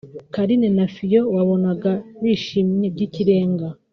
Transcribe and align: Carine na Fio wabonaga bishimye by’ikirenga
Carine 0.33 0.67
na 0.77 0.85
Fio 0.95 1.21
wabonaga 1.35 1.91
bishimye 2.21 2.87
by’ikirenga 2.93 3.67